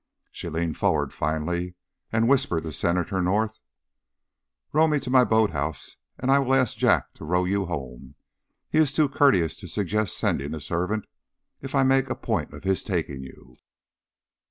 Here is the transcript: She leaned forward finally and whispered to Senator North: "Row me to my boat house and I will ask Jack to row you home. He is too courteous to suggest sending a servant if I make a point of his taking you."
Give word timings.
She 0.31 0.49
leaned 0.49 0.77
forward 0.79 1.13
finally 1.13 1.75
and 2.11 2.27
whispered 2.27 2.63
to 2.63 2.71
Senator 2.71 3.21
North: 3.21 3.59
"Row 4.73 4.87
me 4.87 4.99
to 4.99 5.11
my 5.11 5.23
boat 5.23 5.51
house 5.51 5.95
and 6.17 6.31
I 6.31 6.39
will 6.39 6.55
ask 6.55 6.75
Jack 6.75 7.13
to 7.13 7.23
row 7.23 7.45
you 7.45 7.67
home. 7.67 8.15
He 8.71 8.79
is 8.79 8.93
too 8.93 9.07
courteous 9.07 9.55
to 9.57 9.67
suggest 9.67 10.17
sending 10.17 10.55
a 10.55 10.59
servant 10.59 11.05
if 11.61 11.75
I 11.75 11.83
make 11.83 12.09
a 12.09 12.15
point 12.15 12.51
of 12.51 12.63
his 12.63 12.83
taking 12.83 13.21
you." 13.21 13.57